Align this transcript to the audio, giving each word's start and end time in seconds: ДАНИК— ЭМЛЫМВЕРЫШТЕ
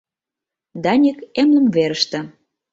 ДАНИК— 0.83 1.17
ЭМЛЫМВЕРЫШТЕ 1.41 2.19